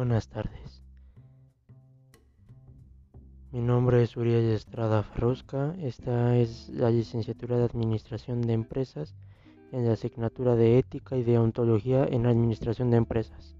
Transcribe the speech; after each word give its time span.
Buenas 0.00 0.30
tardes. 0.30 0.82
Mi 3.52 3.60
nombre 3.60 4.02
es 4.02 4.16
Uriel 4.16 4.46
Estrada 4.46 5.02
Ferrusca. 5.02 5.74
Esta 5.78 6.38
es 6.38 6.70
la 6.70 6.88
licenciatura 6.88 7.58
de 7.58 7.64
Administración 7.64 8.40
de 8.40 8.54
Empresas 8.54 9.14
en 9.72 9.84
la 9.84 9.92
asignatura 9.92 10.56
de 10.56 10.78
Ética 10.78 11.18
y 11.18 11.22
Deontología 11.22 12.06
en 12.06 12.24
Administración 12.24 12.90
de 12.90 12.96
Empresas. 12.96 13.54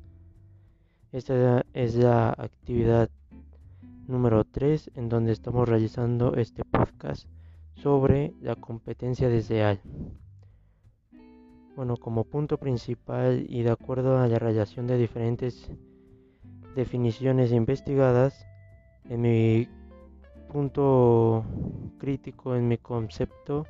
Esta 1.12 1.62
es 1.75 1.96
la 1.96 2.30
actividad 2.30 3.11
número 4.09 4.46
3 4.46 4.93
en 4.95 5.11
donde 5.11 5.32
estamos 5.32 5.68
realizando 5.68 6.36
este 6.36 6.64
podcast 6.64 7.29
sobre 7.75 8.32
la 8.41 8.57
competencia 8.57 9.29
desleal. 9.29 9.82
Bueno, 11.77 11.98
como 11.98 12.25
punto 12.25 12.57
principal 12.57 13.44
y 13.46 13.61
de 13.63 13.72
acuerdo 13.72 14.18
a 14.18 14.27
la 14.27 14.38
relación 14.38 14.86
de 14.86 14.96
diferentes 14.96 15.71
definiciones 16.74 17.52
investigadas, 17.52 18.46
en 19.08 19.20
mi 19.22 19.68
punto 20.52 21.44
crítico, 21.98 22.54
en 22.56 22.68
mi 22.68 22.79
concepto 22.79 23.66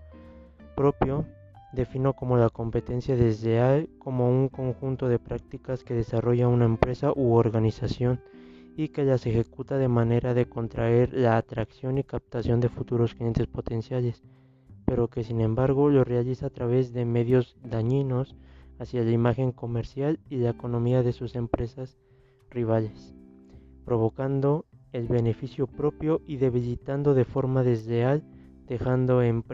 propio, 0.77 1.27
defino 1.73 2.15
como 2.15 2.37
la 2.37 2.51
competencia 2.51 3.17
desleal 3.17 3.89
como 3.99 4.29
un 4.29 4.49
conjunto 4.49 5.09
de 5.09 5.19
prácticas 5.19 5.85
que 5.85 5.95
desarrolla 5.95 6.49
una 6.49 6.65
empresa 6.65 7.13
u 7.15 7.35
organización 7.35 8.21
y 8.77 8.89
que 8.89 9.05
las 9.05 9.27
ejecuta 9.27 9.79
de 9.79 9.89
manera 9.89 10.35
de 10.35 10.47
contraer 10.47 11.13
la 11.13 11.37
atracción 11.37 11.99
y 11.99 12.05
captación 12.05 12.61
de 12.61 12.69
futuros 12.69 13.15
clientes 13.15 13.47
potenciales, 13.47 14.23
pero 14.85 15.09
que 15.09 15.23
sin 15.23 15.41
embargo 15.41 15.91
lo 15.91 16.03
realiza 16.03 16.47
a 16.47 16.51
través 16.51 16.93
de 16.93 17.05
medios 17.05 17.57
dañinos 17.63 18.37
hacia 18.79 19.05
la 19.05 19.11
imagen 19.11 19.53
comercial 19.53 20.19
y 20.29 20.37
la 20.37 20.51
economía 20.51 21.03
de 21.03 21.13
sus 21.13 21.37
empresas 21.37 21.99
rivales, 22.51 23.15
provocando 23.85 24.67
el 24.93 25.07
beneficio 25.07 25.67
propio 25.67 26.21
y 26.27 26.37
debilitando 26.37 27.15
de 27.15 27.25
forma 27.25 27.63
desleal, 27.63 28.23
dejando 28.67 29.23
en 29.23 29.45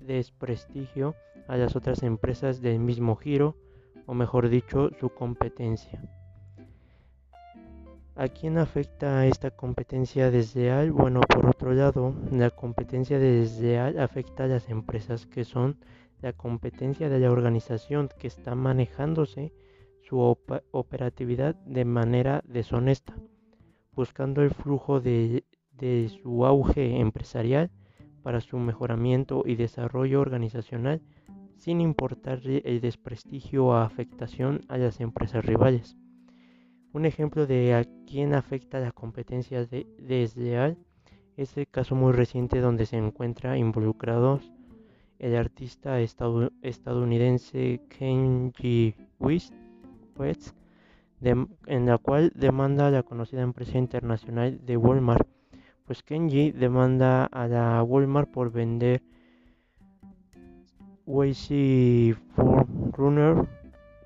desprestigio 0.00 1.14
a 1.48 1.56
las 1.56 1.76
otras 1.76 2.02
empresas 2.02 2.60
del 2.60 2.78
mismo 2.78 3.16
giro, 3.16 3.56
o 4.06 4.14
mejor 4.14 4.48
dicho, 4.48 4.90
su 4.98 5.10
competencia. 5.10 6.02
¿A 8.16 8.28
quién 8.28 8.58
afecta 8.58 9.24
esta 9.26 9.50
competencia 9.50 10.30
desleal? 10.30 10.92
Bueno, 10.92 11.20
por 11.20 11.46
otro 11.46 11.72
lado, 11.72 12.14
la 12.30 12.50
competencia 12.50 13.18
desleal 13.18 13.98
afecta 13.98 14.44
a 14.44 14.48
las 14.48 14.68
empresas 14.68 15.26
que 15.26 15.44
son 15.44 15.78
la 16.20 16.34
competencia 16.34 17.08
de 17.08 17.18
la 17.18 17.30
organización 17.30 18.10
que 18.18 18.26
está 18.26 18.54
manejándose 18.54 19.52
su 20.10 20.18
operatividad 20.72 21.54
de 21.66 21.84
manera 21.84 22.42
deshonesta, 22.44 23.14
buscando 23.92 24.42
el 24.42 24.50
flujo 24.50 25.00
de, 25.00 25.44
de 25.70 26.10
su 26.20 26.44
auge 26.44 26.98
empresarial 26.98 27.70
para 28.24 28.40
su 28.40 28.58
mejoramiento 28.58 29.44
y 29.46 29.54
desarrollo 29.54 30.20
organizacional 30.20 31.00
sin 31.54 31.80
importar 31.80 32.40
el 32.44 32.80
desprestigio 32.80 33.66
o 33.66 33.74
afectación 33.74 34.62
a 34.66 34.78
las 34.78 35.00
empresas 35.00 35.44
rivales. 35.44 35.96
Un 36.92 37.06
ejemplo 37.06 37.46
de 37.46 37.74
a 37.74 37.84
quién 38.04 38.34
afecta 38.34 38.80
la 38.80 38.90
competencia 38.90 39.64
desleal 39.64 40.76
es 41.36 41.56
el 41.56 41.68
caso 41.68 41.94
muy 41.94 42.10
reciente 42.10 42.58
donde 42.58 42.84
se 42.84 42.96
encuentra 42.96 43.58
involucrados 43.58 44.52
el 45.20 45.36
artista 45.36 46.00
estadounidense 46.00 47.80
Kenji 47.88 48.96
West, 49.20 49.54
en 51.22 51.86
la 51.86 51.98
cual 51.98 52.32
demanda 52.34 52.86
a 52.86 52.90
la 52.90 53.02
conocida 53.02 53.42
empresa 53.42 53.78
internacional 53.78 54.64
de 54.64 54.76
Walmart, 54.76 55.26
pues 55.86 56.02
Kenji 56.02 56.52
demanda 56.52 57.24
a 57.24 57.48
la 57.48 57.82
Walmart 57.82 58.30
por 58.30 58.52
vender 58.52 59.02
Wazy 61.06 62.14
Runner 62.92 63.48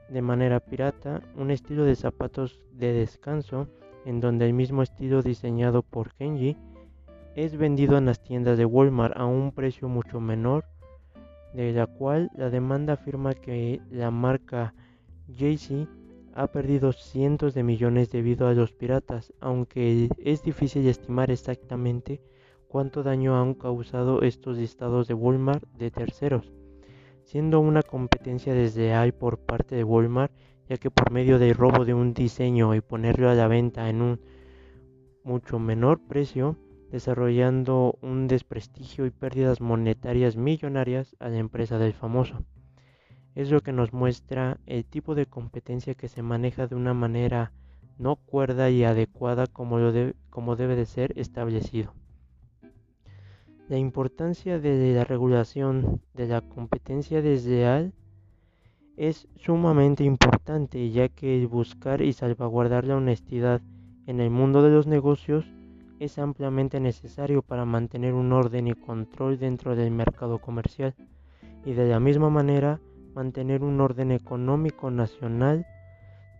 de 0.09 0.22
manera 0.22 0.61
pirata 0.61 1.22
un 1.37 1.50
estilo 1.50 1.84
de 1.84 1.97
zapatos 1.97 2.60
de 2.72 2.93
descanso 2.93 3.69
en 4.05 4.21
donde 4.21 4.47
el 4.47 4.53
mismo 4.53 4.83
estilo 4.83 5.22
diseñado 5.22 5.83
por 5.83 6.15
Kenji 6.15 6.56
es 7.34 7.56
vendido 7.56 7.99
en 7.99 8.06
las 8.06 8.22
tiendas 8.22 8.59
de 8.59 8.65
Walmart 8.65 9.16
a 9.16 9.25
un 9.25 9.53
precio 9.53 9.89
mucho 9.89 10.21
menor, 10.21 10.65
de 11.53 11.72
la 11.72 11.87
cual 11.87 12.31
la 12.34 12.50
demanda 12.50 12.94
afirma 12.94 13.34
que 13.34 13.81
la 13.91 14.10
marca 14.10 14.75
Jay-Z 15.37 15.89
ha 16.34 16.49
perdido 16.49 16.93
cientos 16.93 17.55
de 17.55 17.62
millones 17.62 18.11
debido 18.11 18.47
a 18.49 18.55
los 18.55 18.72
piratas, 18.72 19.33
aunque 19.41 20.09
es 20.19 20.43
difícil 20.43 20.87
estimar 20.87 21.31
exactamente 21.31 22.21
cuánto 22.69 23.03
daño 23.03 23.41
han 23.41 23.55
causado 23.55 24.22
estos 24.22 24.59
listados 24.59 25.09
de 25.09 25.15
Walmart 25.15 25.65
de 25.78 25.91
terceros 25.91 26.53
siendo 27.25 27.61
una 27.61 27.83
competencia 27.83 28.55
desleal 28.55 29.12
por 29.15 29.39
parte 29.39 29.75
de 29.75 29.84
Walmart, 29.84 30.33
ya 30.69 30.77
que 30.77 30.91
por 30.91 31.11
medio 31.11 31.39
del 31.39 31.55
robo 31.55 31.84
de 31.84 31.95
un 31.95 32.15
diseño 32.15 32.75
y 32.75 32.81
ponerlo 32.81 33.28
a 33.28 33.34
la 33.34 33.49
venta 33.49 33.89
en 33.89 34.03
un 34.03 34.21
mucho 35.25 35.59
menor 35.59 36.01
precio, 36.06 36.56
desarrollando 36.91 37.99
un 38.03 38.28
desprestigio 38.28 39.06
y 39.06 39.11
pérdidas 39.11 39.61
monetarias 39.61 40.37
millonarias 40.37 41.16
a 41.19 41.28
la 41.28 41.39
empresa 41.39 41.78
del 41.78 41.93
famoso. 41.93 42.45
Es 43.34 43.50
lo 43.50 43.61
que 43.62 43.72
nos 43.72 43.93
muestra 43.93 44.59
el 44.67 44.84
tipo 44.84 45.15
de 45.15 45.27
competencia 45.27 45.95
que 45.95 46.09
se 46.09 46.22
maneja 46.22 46.67
de 46.67 46.77
una 46.77 46.95
manera 46.95 47.53
no 47.99 48.17
cuerda 48.17 48.71
y 48.71 48.84
adecuada 48.84 49.47
como, 49.47 49.78
lo 49.78 50.12
como 50.31 50.56
debe 50.56 50.77
de 50.77 50.87
ser 50.87 51.19
establecido. 51.19 51.93
La 53.69 53.78
importancia 53.78 54.59
de 54.59 54.95
la 54.95 55.05
regulación 55.05 56.03
de 56.12 56.28
la 56.28 56.43
competencia 56.43 57.22
desleal 57.22 57.93
es 58.97 59.27
sumamente 59.37 60.05
importante 60.05 60.91
ya 60.91 61.09
que 61.09 61.47
buscar 61.47 62.03
y 62.03 62.12
salvaguardar 62.12 62.84
la 62.84 62.97
honestidad 62.97 63.62
en 64.06 64.21
el 64.21 64.31
mundo 64.31 64.62
de 64.62 64.71
los 64.71 64.87
negocios 64.87 65.47
es 65.99 66.19
ampliamente 66.19 66.78
necesario 66.78 67.43
para 67.43 67.65
mantener 67.65 68.15
un 68.15 68.33
orden 68.33 68.69
y 68.69 68.75
control 68.75 69.39
dentro 69.39 69.75
del 69.75 69.91
mercado 69.91 70.39
comercial 70.39 70.95
y 71.65 71.72
de 71.72 71.89
la 71.89 72.01
misma 72.01 72.31
manera 72.31 72.81
mantener 73.15 73.63
un 73.63 73.81
orden 73.81 74.11
económico 74.11 74.91
nacional 74.91 75.67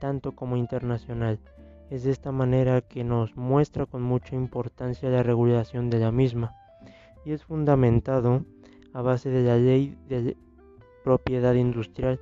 tanto 0.01 0.33
como 0.33 0.57
internacional. 0.57 1.39
Es 1.91 2.05
de 2.05 2.11
esta 2.11 2.33
manera 2.33 2.81
que 2.81 3.05
nos 3.05 3.37
muestra 3.37 3.87
con 3.87 4.03
mucha 4.03 4.35
importancia 4.35 5.09
la 5.09 5.23
regulación 5.23 5.91
de 5.91 5.99
la 5.99 6.11
misma 6.11 6.55
y 7.25 7.33
es 7.33 7.45
fundamentado 7.45 8.45
a 8.93 9.03
base 9.03 9.31
de 9.31 9.43
la 9.43 9.57
ley 9.57 9.97
de 10.09 10.37
propiedad 11.05 11.55
industrial, 11.55 12.21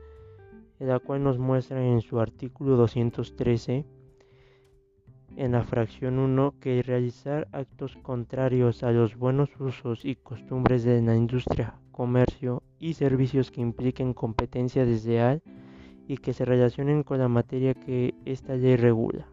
la 0.78 0.98
cual 0.98 1.22
nos 1.22 1.38
muestra 1.38 1.84
en 1.84 2.00
su 2.00 2.20
artículo 2.20 2.76
213 2.76 3.84
en 5.36 5.52
la 5.52 5.62
fracción 5.62 6.18
1 6.18 6.54
que 6.60 6.82
realizar 6.82 7.48
actos 7.52 7.96
contrarios 8.02 8.82
a 8.82 8.90
los 8.90 9.16
buenos 9.16 9.48
usos 9.58 10.04
y 10.04 10.16
costumbres 10.16 10.84
de 10.84 11.00
la 11.00 11.16
industria, 11.16 11.74
comercio 11.90 12.62
y 12.82 12.94
servicios 12.94 13.52
que 13.52 13.60
impliquen 13.60 14.12
competencia 14.12 14.84
desleal 14.84 15.40
y 16.08 16.16
que 16.16 16.32
se 16.32 16.44
relacionen 16.44 17.04
con 17.04 17.20
la 17.20 17.28
materia 17.28 17.74
que 17.74 18.12
esta 18.24 18.56
ley 18.56 18.74
regula. 18.76 19.28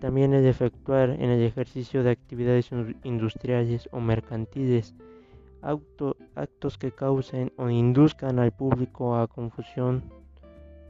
También 0.00 0.32
el 0.32 0.46
efectuar 0.46 1.10
en 1.10 1.30
el 1.30 1.42
ejercicio 1.42 2.04
de 2.04 2.10
actividades 2.10 2.70
industriales 3.02 3.88
o 3.90 3.98
mercantiles 4.00 4.94
actos 5.62 6.78
que 6.78 6.92
causen 6.92 7.52
o 7.56 7.68
induzcan 7.68 8.38
al 8.38 8.52
público 8.52 9.16
a 9.16 9.26
confusión, 9.26 10.04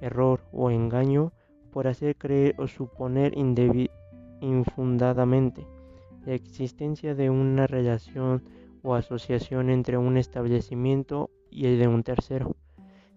error 0.02 0.40
o 0.52 0.70
engaño 0.70 1.32
por 1.72 1.86
hacer 1.88 2.16
creer 2.16 2.54
o 2.58 2.66
suponer 2.66 3.32
infundadamente 4.42 5.66
la 6.26 6.34
existencia 6.34 7.14
de 7.14 7.30
una 7.30 7.66
relación 7.66 8.42
o 8.86 8.94
asociación 8.94 9.68
entre 9.68 9.98
un 9.98 10.16
establecimiento 10.16 11.30
y 11.50 11.66
el 11.66 11.76
de 11.80 11.88
un 11.88 12.04
tercero. 12.04 12.54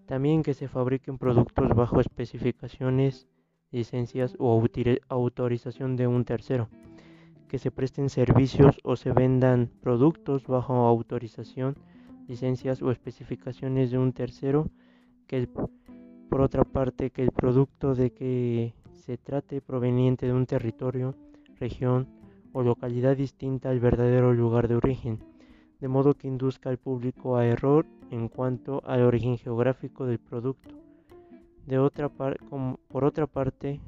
También 0.04 0.42
que 0.42 0.52
se 0.52 0.66
fabriquen 0.66 1.16
productos 1.16 1.68
bajo 1.76 2.00
especificaciones 2.00 3.28
licencias 3.70 4.34
o 4.40 4.60
autorización 5.08 5.94
de 5.94 6.08
un 6.08 6.24
tercero, 6.24 6.68
que 7.46 7.58
se 7.58 7.70
presten 7.70 8.08
servicios 8.08 8.80
o 8.82 8.96
se 8.96 9.12
vendan 9.12 9.70
productos 9.80 10.48
bajo 10.48 10.74
autorización, 10.74 11.76
licencias 12.26 12.82
o 12.82 12.90
especificaciones 12.90 13.92
de 13.92 13.98
un 13.98 14.12
tercero, 14.12 14.68
que 15.28 15.48
por 16.28 16.40
otra 16.40 16.64
parte 16.64 17.10
que 17.10 17.22
el 17.22 17.30
producto 17.30 17.94
de 17.94 18.10
que 18.10 18.74
se 18.94 19.18
trate 19.18 19.60
proveniente 19.60 20.26
de 20.26 20.32
un 20.32 20.46
territorio, 20.46 21.14
región 21.60 22.08
o 22.52 22.64
localidad 22.64 23.16
distinta 23.16 23.70
al 23.70 23.78
verdadero 23.78 24.34
lugar 24.34 24.66
de 24.66 24.74
origen, 24.74 25.20
de 25.80 25.88
modo 25.88 26.14
que 26.14 26.28
induzca 26.28 26.70
al 26.70 26.78
público 26.78 27.36
a 27.36 27.46
error 27.46 27.86
en 28.10 28.28
cuanto 28.28 28.82
al 28.84 29.02
origen 29.02 29.38
geográfico 29.38 30.06
del 30.06 30.18
producto 30.18 30.80
otra 31.78 32.08
por 32.08 33.04
otra 33.04 33.26
parte, 33.26 33.80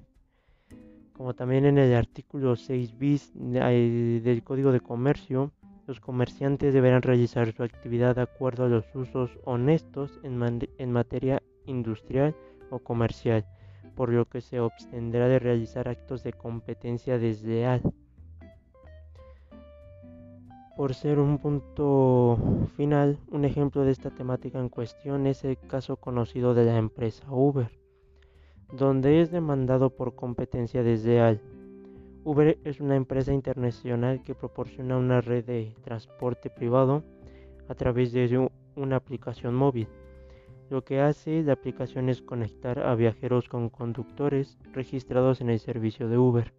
como 1.12 1.34
también 1.34 1.64
en 1.64 1.78
el 1.78 1.94
artículo 1.94 2.56
6 2.56 2.98
bis 2.98 3.32
del 3.34 4.42
Código 4.44 4.72
de 4.72 4.80
Comercio, 4.80 5.52
los 5.86 6.00
comerciantes 6.00 6.72
deberán 6.72 7.02
realizar 7.02 7.52
su 7.52 7.62
actividad 7.62 8.14
de 8.16 8.22
acuerdo 8.22 8.64
a 8.64 8.68
los 8.68 8.84
usos 8.94 9.38
honestos 9.44 10.20
en, 10.22 10.40
en 10.78 10.92
materia 10.92 11.42
industrial 11.66 12.36
o 12.70 12.78
comercial, 12.78 13.44
por 13.96 14.10
lo 14.10 14.26
que 14.26 14.40
se 14.40 14.58
abstendrá 14.58 15.26
de 15.28 15.40
realizar 15.40 15.88
actos 15.88 16.22
de 16.22 16.32
competencia 16.32 17.18
desleal. 17.18 17.82
Por 20.76 20.94
ser 20.94 21.18
un 21.18 21.36
punto 21.36 22.38
final, 22.76 23.18
un 23.30 23.44
ejemplo 23.44 23.84
de 23.84 23.92
esta 23.92 24.10
temática 24.10 24.58
en 24.58 24.70
cuestión 24.70 25.26
es 25.26 25.44
el 25.44 25.58
caso 25.58 25.96
conocido 25.96 26.54
de 26.54 26.64
la 26.64 26.78
empresa 26.78 27.26
Uber, 27.30 27.70
donde 28.72 29.20
es 29.20 29.30
demandado 29.30 29.90
por 29.90 30.14
competencia 30.14 30.82
desleal. 30.82 31.42
Uber 32.24 32.58
es 32.64 32.80
una 32.80 32.96
empresa 32.96 33.34
internacional 33.34 34.22
que 34.22 34.34
proporciona 34.34 34.96
una 34.96 35.20
red 35.20 35.44
de 35.44 35.74
transporte 35.82 36.48
privado 36.48 37.04
a 37.68 37.74
través 37.74 38.12
de 38.12 38.48
una 38.74 38.96
aplicación 38.96 39.54
móvil. 39.54 39.88
Lo 40.70 40.84
que 40.84 41.02
hace 41.02 41.42
la 41.42 41.52
aplicación 41.52 42.08
es 42.08 42.22
conectar 42.22 42.78
a 42.78 42.94
viajeros 42.94 43.46
con 43.46 43.68
conductores 43.68 44.58
registrados 44.72 45.42
en 45.42 45.50
el 45.50 45.58
servicio 45.58 46.08
de 46.08 46.16
Uber. 46.16 46.54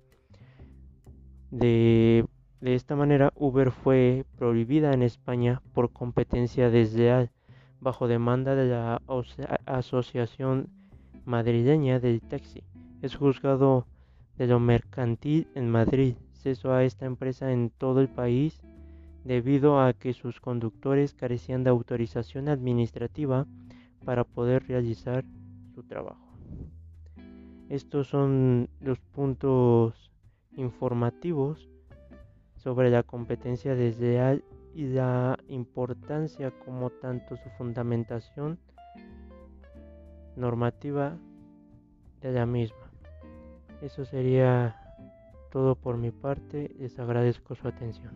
De, 2.64 2.76
esta 2.76 2.96
manera, 2.96 3.34
Uber 3.36 3.72
fue 3.72 4.26
prohibida 4.38 4.94
en 4.94 5.02
España 5.02 5.62
por 5.74 5.92
competencia 5.92 6.70
desleal 6.70 7.30
bajo 7.82 8.08
demanda 8.08 8.56
de 8.56 8.70
la 8.70 9.02
Asociación 9.66 10.70
Madrileña 11.26 12.00
del 12.00 12.22
Taxi. 12.22 12.64
Es 13.02 13.18
juzgado 13.18 13.86
de 14.38 14.48
lo 14.48 14.62
mercantil 14.62 15.50
en 15.56 15.70
Madrid. 15.70 16.16
Cesó 16.32 16.72
a 16.72 16.86
esta 16.86 17.06
empresa 17.06 17.52
en 17.52 17.70
todo 17.70 18.00
el 18.00 18.08
país 18.08 18.62
debido 19.26 19.82
a 19.82 19.92
que 19.92 20.14
sus 20.14 20.40
conductores 20.40 21.14
carecían 21.14 21.66
de 21.66 21.70
autorización 21.70 22.48
administrativa 22.48 23.46
para 24.06 24.24
poder 24.24 24.66
realizar 24.70 25.26
su 25.76 25.84
trabajo. 25.84 26.38
Estos 27.68 28.08
son 28.08 28.70
los 28.80 29.02
puntos 29.02 30.14
informativos 30.56 31.73
sobre 32.64 32.90
la 32.90 33.04
competencia 33.04 33.76
desleal 33.76 34.44
y 34.74 34.86
la 34.88 35.38
importancia 35.50 36.52
como 36.66 36.90
tanto 36.90 37.36
su 37.36 37.50
fundamentación 37.58 38.58
normativa 40.38 41.18
de 42.22 42.32
la 42.32 42.46
misma. 42.46 42.90
Eso 43.82 44.06
sería 44.06 44.78
todo 45.52 45.76
por 45.76 45.98
mi 45.98 46.12
parte. 46.12 46.74
Les 46.80 46.98
agradezco 46.98 47.54
su 47.54 47.68
atención. 47.68 48.14